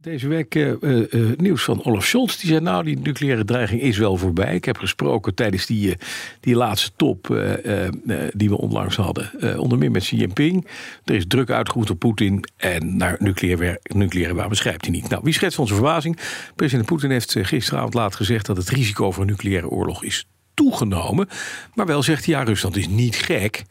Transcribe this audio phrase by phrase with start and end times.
[0.00, 2.36] Deze week uh, uh, nieuws van Olaf Scholz.
[2.36, 4.54] Die zei nou, die nucleaire dreiging is wel voorbij.
[4.54, 5.96] Ik heb gesproken tijdens die,
[6.40, 7.26] die laatste top
[8.32, 9.58] die we onlangs hadden.
[9.58, 10.66] onder meer met Xi Jinping.
[11.04, 12.44] Er is druk uitgevoerd op Poetin.
[12.56, 15.08] En naar nucleaire, nucleaire wapens schrijft hij niet.
[15.08, 16.18] Nou, wie schetst onze verbazing?
[16.54, 18.46] President Poetin heeft gisteravond laat gezegd...
[18.46, 21.28] dat het risico voor een nucleaire oorlog is toegenomen.
[21.74, 23.64] Maar wel zegt hij, ja, Rusland is niet gek.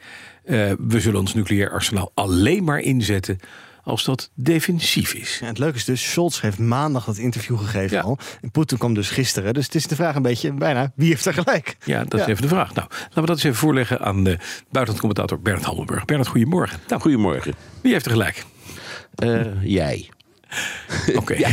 [0.77, 3.40] we zullen ons nucleair arsenaal alleen maar inzetten
[3.88, 5.38] als dat defensief is.
[5.40, 8.18] Ja, het leuke is dus, Scholz heeft maandag dat interview gegeven al.
[8.41, 9.54] En Poetin kwam dus gisteren.
[9.54, 11.77] Dus het is de vraag een beetje bijna, wie heeft er gelijk?
[11.84, 12.74] Ja, dat is even de vraag.
[12.74, 14.38] Nou, laten we dat eens even voorleggen aan de
[14.71, 16.05] buitenlandcommentator Bernard Hammelburg.
[16.05, 16.79] Bernard, goedemorgen.
[16.88, 17.54] Nou, goedemorgen.
[17.82, 18.46] Wie heeft er gelijk?
[19.24, 20.10] Uh, jij.
[21.15, 21.34] Oké.
[21.34, 21.49] ja,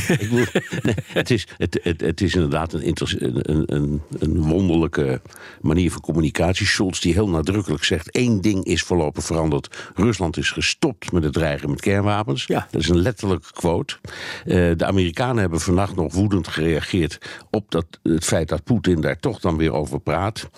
[0.83, 5.20] nee, het, is, het, het, het, is inderdaad een, een, een, een, wonderlijke
[5.61, 6.67] manier van communicatie.
[6.67, 9.91] Scholz die heel nadrukkelijk zegt: één ding is voorlopig veranderd.
[9.95, 12.47] Rusland is gestopt met het dreigen met kernwapens.
[12.47, 12.67] Ja.
[12.70, 13.97] Dat is een letterlijke quote.
[14.45, 17.19] Uh, de Amerikanen hebben vannacht nog woedend gereageerd
[17.51, 20.48] op dat, het feit dat Poetin daar toch dan weer over praat.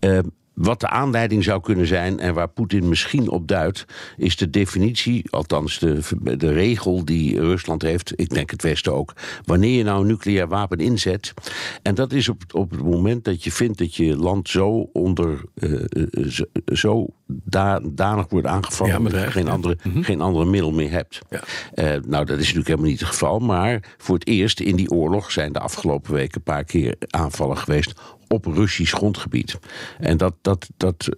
[0.00, 0.18] Uh,
[0.54, 3.84] wat de aanleiding zou kunnen zijn en waar Poetin misschien op duidt,
[4.16, 6.00] is de definitie, althans de,
[6.36, 9.12] de regel die Rusland heeft, ik denk het Westen ook,
[9.44, 11.34] wanneer je nou een nucleair wapen inzet.
[11.82, 15.44] En dat is op, op het moment dat je vindt dat je land zo onder,
[15.54, 15.84] uh,
[16.28, 20.02] zo, zo da, danig wordt aangevallen, ja, dat je geen, andere, Mhm.
[20.02, 21.20] geen andere middel meer hebt.
[21.30, 21.40] Ja.
[21.74, 24.90] Uh, nou, dat is natuurlijk helemaal niet het geval, maar voor het eerst in die
[24.90, 27.94] oorlog zijn de afgelopen weken een paar keer aanvallen geweest
[28.28, 29.58] op Russisch grondgebied.
[29.98, 31.08] En dat, dat, dat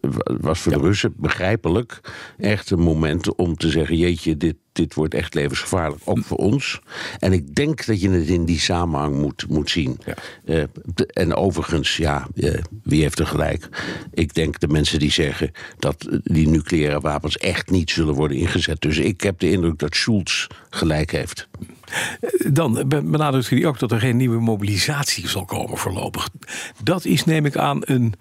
[0.40, 2.00] was voor de Russen begrijpelijk
[2.38, 6.80] echt een moment om te zeggen: jeetje, dit, dit wordt echt levensgevaarlijk, ook voor ons.
[7.18, 9.98] En ik denk dat je het in die samenhang moet, moet zien.
[10.04, 10.14] Ja.
[10.44, 10.62] Uh,
[11.06, 13.68] en overigens, ja, uh, wie heeft er gelijk?
[14.14, 18.80] Ik denk de mensen die zeggen dat die nucleaire wapens echt niet zullen worden ingezet.
[18.80, 21.48] Dus ik heb de indruk dat Schulz gelijk heeft.
[22.52, 26.28] Dan benadrukt hij ook dat er geen nieuwe mobilisatie zal komen voorlopig.
[26.82, 28.14] Dat is, neem ik aan, een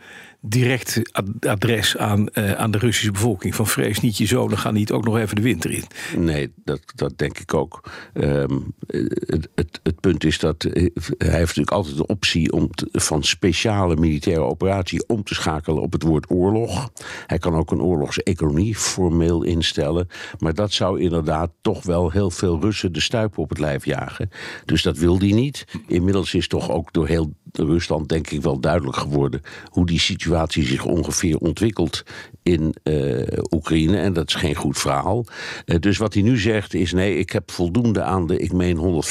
[0.48, 1.02] direct
[1.40, 3.56] adres aan, uh, aan de Russische bevolking.
[3.56, 5.84] Van vrees niet je zonen gaan niet ook nog even de winter in.
[6.18, 7.90] Nee, dat, dat denk ik ook.
[8.14, 13.24] Um, het, het, het, punt is dat hij heeft natuurlijk altijd de optie om van
[13.24, 16.90] speciale militaire operatie om te schakelen op het woord oorlog.
[17.28, 20.08] Hij kan ook een oorlogseconomie formeel instellen.
[20.40, 24.30] Maar dat zou inderdaad toch wel heel veel Russen de stuip op het lijf jagen.
[24.66, 25.66] Dus dat wil hij niet.
[25.88, 30.66] Inmiddels is toch ook door heel Rusland denk ik wel duidelijk geworden hoe die situatie
[30.66, 32.04] zich ongeveer ontwikkelt
[32.46, 33.98] in uh, Oekraïne.
[33.98, 35.26] En dat is geen goed verhaal.
[35.66, 39.04] Uh, dus wat hij nu zegt is: nee, ik heb voldoende aan de, ik meen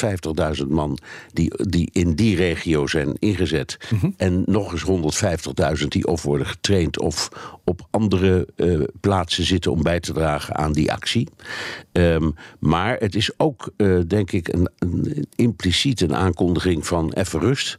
[0.60, 0.99] 150.000 man
[1.32, 3.77] die, die in die regio zijn ingezet.
[3.91, 4.15] Mm -hmm.
[4.16, 5.19] En nog eens
[5.82, 7.28] 150.000 die of worden getraind of
[7.65, 11.28] op andere uh, plaatsen zitten om bij te dragen aan die actie.
[11.93, 13.72] Um, maar het is ook,
[14.06, 17.76] denk ik, een, een, impliciet een aankondiging van even rust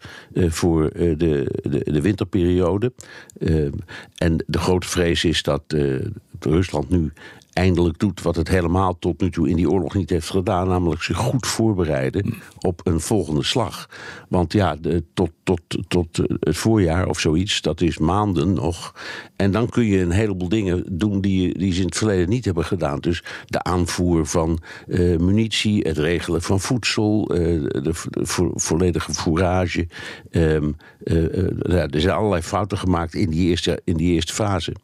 [0.55, 2.91] voor de, de, de winterperiode.
[3.39, 3.71] Uh,
[4.17, 6.05] en de grote vrees is dat uh,
[6.39, 7.11] Rusland nu
[7.55, 11.01] eindelijk doet wat het helemaal tot nu toe in die oorlog niet heeft gedaan, namelijk
[11.01, 13.89] zich goed voorbereiden op een volgende slag.
[14.29, 14.77] Want ja,
[15.13, 18.95] tot, tot, tot het voorjaar of zoiets, dat is maanden nog.
[19.35, 22.45] En dan kun je een heleboel dingen doen die, die ze in het verleden niet
[22.45, 22.99] hebben gedaan.
[22.99, 29.13] Dus de aanvoer van uh, munitie, het regelen van voedsel, uh, de, de vo volledige
[29.13, 29.87] fourage.
[30.31, 30.55] Uh,
[31.03, 34.75] er zijn allerlei fouten gemaakt in die eerste, in die eerste fase.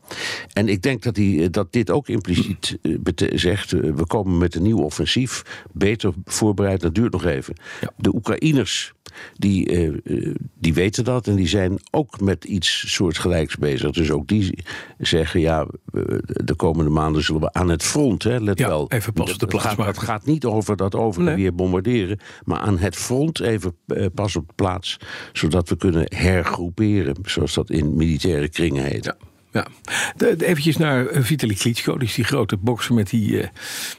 [0.54, 2.61] En ik denk dat, die, dat dit ook impliciet
[3.34, 7.56] zegt, we komen met een nieuw offensief, beter voorbereid, dat duurt nog even.
[7.82, 7.92] Ja.
[7.98, 8.94] De Oekraïners,
[9.34, 13.92] die, uh, die weten dat en die zijn ook met iets soortgelijks bezig.
[13.92, 14.64] Dus ook die
[14.98, 15.68] zeggen, ja,
[16.24, 18.86] de komende maanden zullen we aan het front, hè, let ja, wel.
[18.90, 21.36] even pas op de plaats het gaat, het gaat niet over dat over nee.
[21.36, 24.98] weer bombarderen, maar aan het front even uh, pas op de plaats,
[25.34, 29.06] zodat we kunnen hergroeperen, zoals dat in militaire kringen heet.
[29.06, 29.18] Ja.
[29.52, 29.68] Ja,
[30.38, 33.48] eventjes naar Vitali Klitschko, is die grote bokser met die, uh,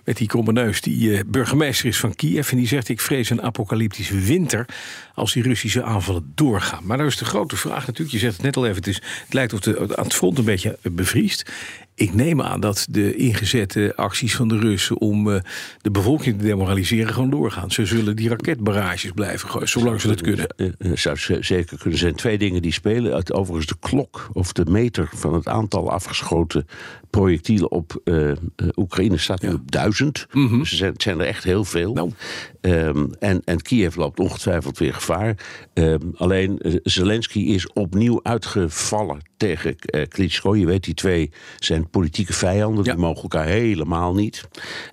[0.05, 2.51] met die kromme neus, die uh, burgemeester is van Kiev.
[2.51, 4.67] En die zegt, ik vrees een apocalyptische winter
[5.15, 6.87] als die Russische aanvallen doorgaan.
[6.87, 9.03] Maar nou is de grote vraag natuurlijk, je zegt het net al even, het, is,
[9.25, 11.51] het lijkt of de, aan het front een beetje bevriest.
[11.95, 15.41] Ik neem aan dat de ingezette acties van de Russen om uh,
[15.81, 17.71] de bevolking te demoraliseren gewoon doorgaan.
[17.71, 20.47] Ze zullen die raketbarrages blijven gooien, zolang ze dat kunnen.
[20.79, 22.15] Dat zou zeker kunnen zijn.
[22.15, 23.35] Twee dingen die spelen.
[23.35, 26.67] Overigens de klok of de meter van het aantal afgeschoten
[27.11, 28.33] projectielen op uh,
[28.77, 30.27] Oekraïne staat nu op duizend.
[30.33, 30.59] Mm -hmm.
[30.59, 31.93] Dus er zijn, zijn, er echt heel veel.
[31.93, 32.11] Nou.
[32.61, 35.37] Um, en, en Kiev loopt ongetwijfeld weer gevaar.
[35.75, 40.57] Um, alleen Zelensky is opnieuw uitgevallen tegen uh, Klitschko.
[40.57, 42.85] Je weet, die twee zijn politieke vijanden.
[42.85, 42.93] Ja.
[42.93, 44.49] Die mogen elkaar helemaal niet.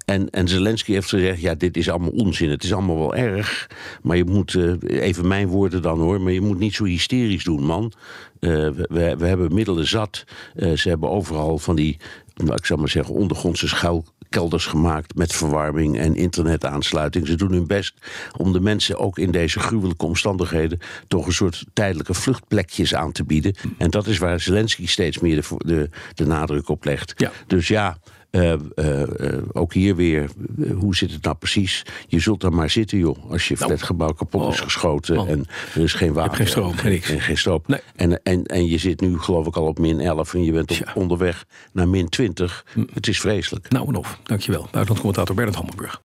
[0.05, 2.49] En, en Zelensky heeft gezegd, ja, dit is allemaal onzin.
[2.49, 3.69] Het is allemaal wel erg.
[4.01, 6.21] Maar je moet, uh, even mijn woorden dan hoor...
[6.21, 7.91] maar je moet niet zo hysterisch doen, man.
[8.39, 10.23] Uh, we, we hebben middelen zat.
[10.55, 11.97] ze hebben overal van die,
[12.35, 17.27] nou, ik zou maar zeggen, ondergrondse schuil kelders gemaakt met verwarming en internetaansluiting.
[17.27, 17.93] Ze doen hun best
[18.37, 23.23] om de mensen ook in deze gruwelijke omstandigheden toch een soort tijdelijke vluchtplekjes aan te
[23.23, 23.55] bieden.
[23.77, 27.13] En dat is waar Zelensky steeds meer de, de, de nadruk op legt.
[27.17, 27.31] Ja.
[27.47, 27.97] Dus ja.
[28.31, 30.29] Uh, uh, uh, ook hier weer,
[30.75, 31.85] hoe zit het nou precies?
[32.07, 33.31] Je zult er maar zitten, joh.
[33.31, 35.27] Als je nou, flatgebouw kapot oh, is geschoten man.
[35.27, 36.35] en er is geen water.
[36.35, 37.09] geen stroom, geen niks.
[37.09, 37.61] En geen stroom.
[37.65, 37.79] Nee.
[37.95, 40.71] En, en, en je zit nu, geloof ik, al op min 11 en je bent
[40.71, 40.91] op, Ja.
[40.93, 42.65] onderweg naar min 20.
[42.93, 43.69] Het is vreselijk.
[43.69, 44.61] Nou en of, dankjewel.
[44.61, 46.01] Buitenlandcommentator Bernard Hammelburg.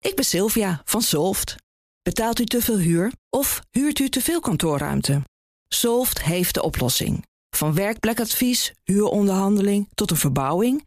[0.00, 1.56] Ik ben Sylvia van Solft.
[2.02, 5.22] Betaalt u te veel huur of huurt u te veel kantoorruimte?
[5.68, 7.26] Solft heeft de oplossing.
[7.56, 10.86] Van werkplekadvies, huuronderhandeling tot een verbouwing,